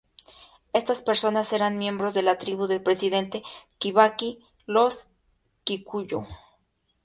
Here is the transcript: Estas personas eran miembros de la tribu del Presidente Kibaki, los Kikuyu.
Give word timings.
Estas 0.73 0.99
personas 0.99 1.53
eran 1.53 1.77
miembros 1.77 2.15
de 2.15 2.23
la 2.23 2.39
tribu 2.39 2.65
del 2.65 2.81
Presidente 2.81 3.43
Kibaki, 3.77 4.39
los 4.65 5.09
Kikuyu. 5.63 6.25